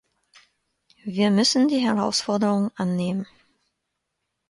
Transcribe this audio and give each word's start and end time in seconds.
Wir 1.03 1.29
müssen 1.29 1.67
die 1.67 1.77
Herausforderung 1.77 2.71
annehmen. 2.75 3.27